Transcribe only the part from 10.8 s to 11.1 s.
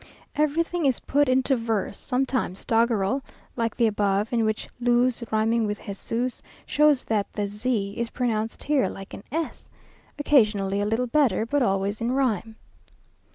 a little